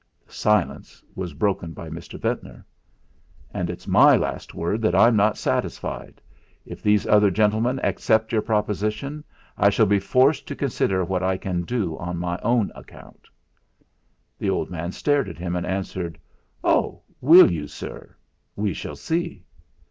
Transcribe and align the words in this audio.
The 0.25 0.33
silence 0.33 1.03
was 1.13 1.35
broken 1.35 1.73
by 1.73 1.87
Mr. 1.87 2.19
Ventnor. 2.19 2.65
"And 3.53 3.69
it's 3.69 3.85
my 3.87 4.15
last 4.15 4.55
word 4.55 4.81
that 4.81 4.95
I'm 4.95 5.15
not 5.15 5.37
satisfied. 5.37 6.19
If 6.65 6.81
these 6.81 7.05
other 7.05 7.29
gentlemen 7.29 7.79
accept 7.85 8.31
your 8.31 8.41
proposition 8.41 9.23
I 9.59 9.69
shall 9.69 9.85
be 9.85 9.99
forced 9.99 10.47
to 10.47 10.55
consider 10.55 11.05
what 11.05 11.21
I 11.21 11.37
can 11.37 11.61
do 11.65 11.99
on 11.99 12.17
my 12.17 12.39
own 12.41 12.71
account." 12.73 13.27
The 14.39 14.49
old 14.49 14.71
man 14.71 14.91
stared 14.91 15.29
at 15.29 15.37
him, 15.37 15.55
and 15.55 15.67
answered: 15.67 16.17
"Oh! 16.63 17.03
you 17.21 17.27
will, 17.43 17.67
sir; 17.67 18.15
we 18.55 18.73
shall 18.73 18.95
see." 18.95 19.45